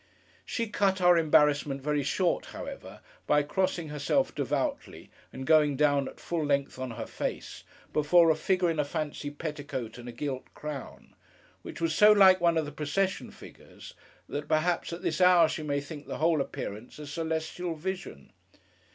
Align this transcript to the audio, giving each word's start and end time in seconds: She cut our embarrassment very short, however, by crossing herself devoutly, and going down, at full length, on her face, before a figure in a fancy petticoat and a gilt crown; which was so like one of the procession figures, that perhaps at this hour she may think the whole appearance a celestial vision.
She 0.47 0.65
cut 0.67 0.99
our 0.99 1.15
embarrassment 1.15 1.83
very 1.83 2.01
short, 2.01 2.47
however, 2.47 3.01
by 3.27 3.43
crossing 3.43 3.89
herself 3.89 4.33
devoutly, 4.33 5.11
and 5.31 5.45
going 5.45 5.75
down, 5.75 6.07
at 6.07 6.19
full 6.19 6.43
length, 6.43 6.79
on 6.79 6.89
her 6.97 7.05
face, 7.05 7.63
before 7.93 8.31
a 8.31 8.35
figure 8.35 8.71
in 8.71 8.79
a 8.79 8.83
fancy 8.83 9.29
petticoat 9.29 9.99
and 9.99 10.09
a 10.09 10.11
gilt 10.11 10.51
crown; 10.55 11.13
which 11.61 11.79
was 11.79 11.93
so 11.93 12.11
like 12.11 12.41
one 12.41 12.57
of 12.57 12.65
the 12.65 12.71
procession 12.71 13.29
figures, 13.29 13.93
that 14.27 14.47
perhaps 14.47 14.91
at 14.91 15.03
this 15.03 15.21
hour 15.21 15.47
she 15.47 15.61
may 15.61 15.79
think 15.79 16.07
the 16.07 16.17
whole 16.17 16.41
appearance 16.41 16.97
a 16.97 17.05
celestial 17.05 17.75
vision. 17.75 18.33